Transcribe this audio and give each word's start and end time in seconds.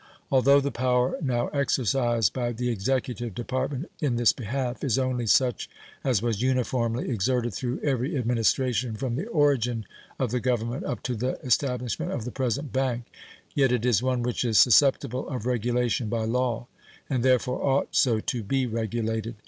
Although 0.31 0.61
the 0.61 0.71
power 0.71 1.15
now 1.21 1.49
exercised 1.49 2.33
by 2.33 2.53
the 2.53 2.69
executive 2.71 3.35
department 3.35 3.91
in 3.99 4.15
this 4.15 4.33
behalf 4.33 4.83
is 4.83 4.97
only 4.97 5.27
such 5.27 5.69
as 6.03 6.23
was 6.23 6.41
uniformly 6.41 7.07
exerted 7.07 7.53
through 7.53 7.79
every 7.83 8.17
Administration 8.17 8.95
from 8.95 9.15
the 9.15 9.27
origin 9.27 9.85
of 10.17 10.31
the 10.31 10.39
Government 10.39 10.85
up 10.85 11.03
to 11.03 11.13
the 11.15 11.39
establishment 11.41 12.11
of 12.11 12.25
the 12.25 12.31
present 12.31 12.73
bank, 12.73 13.03
yet 13.53 13.71
it 13.71 13.85
is 13.85 14.01
one 14.01 14.23
which 14.23 14.43
is 14.43 14.57
susceptible 14.57 15.29
of 15.29 15.45
regulation 15.45 16.09
by 16.09 16.23
law, 16.25 16.65
and 17.07 17.21
therefore 17.21 17.61
ought 17.63 17.89
so 17.95 18.19
to 18.19 18.41
be 18.41 18.65
regulated. 18.65 19.35